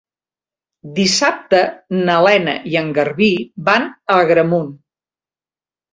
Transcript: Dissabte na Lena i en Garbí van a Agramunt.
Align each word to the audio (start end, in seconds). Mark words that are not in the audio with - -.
Dissabte 0.99 1.59
na 2.09 2.17
Lena 2.29 2.57
i 2.71 2.79
en 2.83 2.91
Garbí 3.01 3.31
van 3.71 3.89
a 4.15 4.17
Agramunt. 4.27 4.77